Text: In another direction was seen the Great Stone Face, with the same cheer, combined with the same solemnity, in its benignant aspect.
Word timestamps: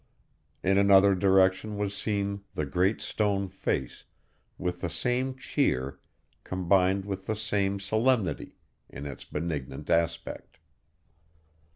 In 0.63 0.79
another 0.79 1.13
direction 1.13 1.77
was 1.77 1.95
seen 1.95 2.41
the 2.55 2.65
Great 2.65 3.01
Stone 3.01 3.49
Face, 3.49 4.05
with 4.57 4.79
the 4.81 4.89
same 4.89 5.35
cheer, 5.35 5.99
combined 6.43 7.05
with 7.05 7.27
the 7.27 7.35
same 7.35 7.79
solemnity, 7.79 8.55
in 8.89 9.05
its 9.05 9.25
benignant 9.25 9.91
aspect. 9.91 10.57